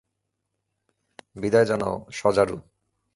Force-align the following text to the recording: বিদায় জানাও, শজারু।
বিদায় 1.35 1.65
জানাও, 1.65 1.95
শজারু। 2.11 2.57